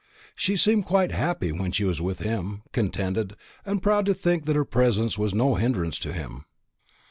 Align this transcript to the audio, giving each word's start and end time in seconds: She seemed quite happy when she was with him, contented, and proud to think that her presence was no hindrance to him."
She 0.33 0.57
seemed 0.57 0.85
quite 0.87 1.11
happy 1.11 1.51
when 1.51 1.71
she 1.71 1.83
was 1.83 2.01
with 2.01 2.17
him, 2.21 2.63
contented, 2.73 3.35
and 3.63 3.83
proud 3.83 4.07
to 4.07 4.15
think 4.15 4.47
that 4.47 4.55
her 4.55 4.65
presence 4.65 5.15
was 5.15 5.31
no 5.31 5.53
hindrance 5.53 5.99
to 5.99 6.11
him." 6.11 6.45